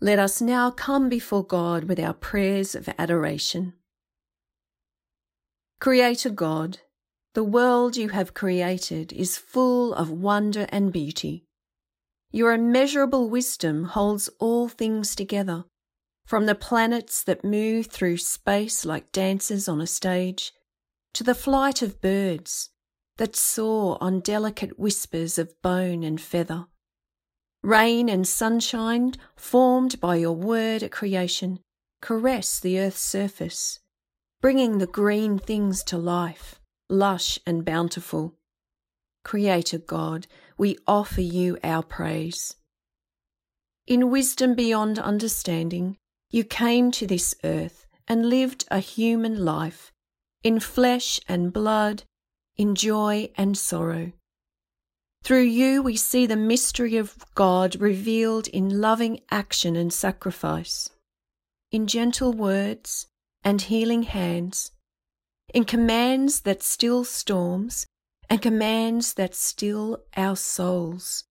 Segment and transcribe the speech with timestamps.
[0.00, 3.72] Let us now come before God with our prayers of adoration.
[5.80, 6.78] Creator God,
[7.34, 11.46] the world you have created is full of wonder and beauty.
[12.30, 15.64] Your immeasurable wisdom holds all things together,
[16.24, 20.52] from the planets that move through space like dancers on a stage,
[21.14, 22.70] to the flight of birds
[23.16, 26.66] that soar on delicate whispers of bone and feather.
[27.62, 31.60] Rain and sunshine, formed by your word at creation,
[32.00, 33.80] caress the earth's surface,
[34.40, 38.34] bringing the green things to life, lush and bountiful.
[39.24, 40.26] Creator God,
[40.56, 42.56] we offer you our praise.
[43.86, 45.96] In wisdom beyond understanding,
[46.30, 49.92] you came to this earth and lived a human life,
[50.42, 52.04] in flesh and blood,
[52.56, 54.12] in joy and sorrow.
[55.22, 60.88] Through you, we see the mystery of God revealed in loving action and sacrifice,
[61.70, 63.06] in gentle words
[63.44, 64.72] and healing hands,
[65.52, 67.86] in commands that still storms
[68.30, 71.24] and commands that still our souls.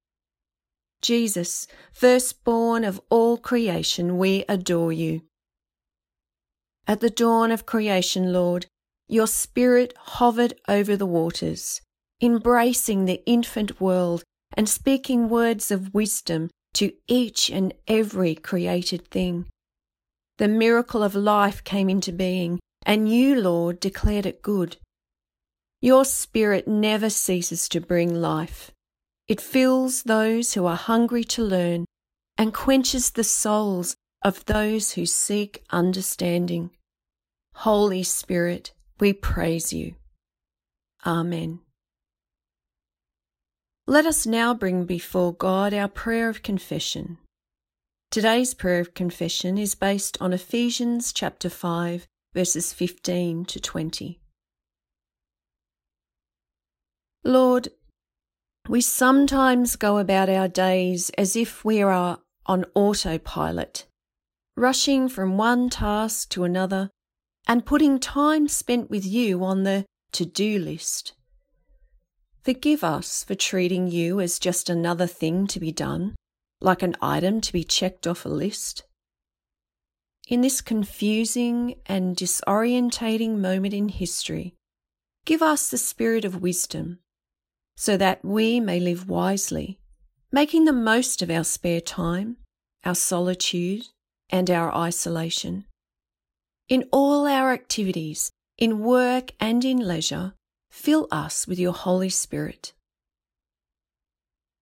[1.01, 5.21] Jesus, firstborn of all creation, we adore you.
[6.87, 8.65] At the dawn of creation, Lord,
[9.07, 11.81] your spirit hovered over the waters,
[12.21, 14.23] embracing the infant world
[14.53, 19.45] and speaking words of wisdom to each and every created thing.
[20.37, 24.77] The miracle of life came into being, and you, Lord, declared it good.
[25.81, 28.71] Your Spirit never ceases to bring life.
[29.27, 31.85] It fills those who are hungry to learn
[32.37, 36.71] and quenches the souls of those who seek understanding.
[37.55, 39.95] Holy Spirit, we praise you.
[41.05, 41.59] Amen.
[43.89, 47.19] Let us now bring before God our prayer of confession.
[48.11, 54.19] Today's prayer of confession is based on Ephesians chapter 5 verses 15 to 20.
[57.23, 57.69] Lord,
[58.67, 63.85] we sometimes go about our days as if we are on autopilot,
[64.57, 66.89] rushing from one task to another
[67.47, 71.13] and putting time spent with you on the to do list.
[72.47, 76.15] Forgive us for treating you as just another thing to be done,
[76.61, 78.83] like an item to be checked off a list.
[80.29, 84.53] In this confusing and disorientating moment in history,
[85.25, 86.99] give us the spirit of wisdom
[87.75, 89.77] so that we may live wisely,
[90.31, 92.37] making the most of our spare time,
[92.85, 93.87] our solitude,
[94.29, 95.65] and our isolation.
[96.69, 100.33] In all our activities, in work and in leisure,
[100.77, 102.71] fill us with your Holy Spirit.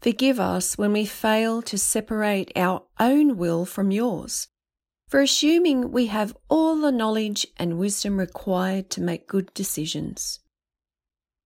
[0.02, 4.48] Forgive us when we fail to separate our own will from yours,
[5.10, 10.40] for assuming we have all the knowledge and wisdom required to make good decisions.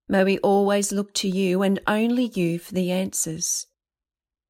[0.07, 3.65] May we always look to you and only you for the answers.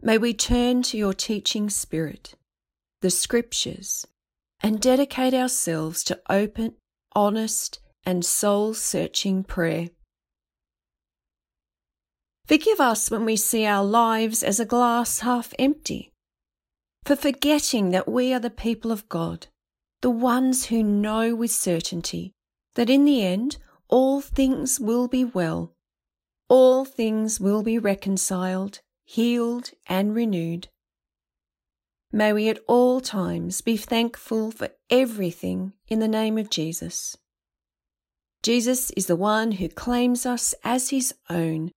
[0.01, 2.35] May we turn to your teaching spirit,
[3.01, 4.05] the scriptures,
[4.61, 6.75] and dedicate ourselves to open,
[7.15, 9.89] honest, and soul searching prayer.
[12.49, 16.11] Forgive us when we see our lives as a glass half empty,
[17.05, 19.45] for forgetting that we are the people of God,
[20.01, 22.33] the ones who know with certainty
[22.73, 23.57] that in the end
[23.87, 25.75] all things will be well.
[26.47, 30.69] All things will be reconciled, healed, and renewed.
[32.11, 37.15] May we at all times be thankful for everything in the name of Jesus.
[38.41, 41.69] Jesus is the one who claims us as his own,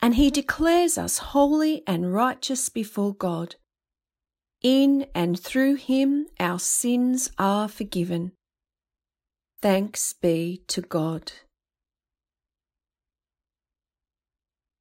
[0.00, 3.56] and he declares us holy and righteous before God.
[4.62, 8.32] In and through him our sins are forgiven.
[9.60, 11.32] Thanks be to God.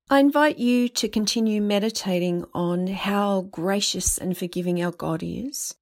[0.09, 5.75] I invite you to continue meditating on how gracious and forgiving our God is.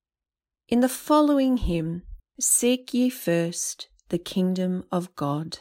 [0.68, 2.04] In the following hymn,
[2.40, 5.60] Seek ye first the kingdom of God.